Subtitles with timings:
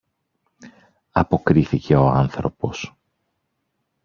[1.11, 2.95] αποκρίθηκε ο άνθρωπος.